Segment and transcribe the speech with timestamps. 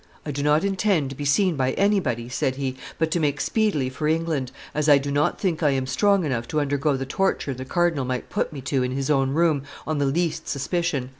[0.25, 3.87] "I do not intend to be seen by anybody," said he, "but to make speedily
[3.91, 7.53] for England, as I do not think I am strong enough to undergo the torture
[7.53, 11.09] the cardinal might put me to in his own room on the least suspicion."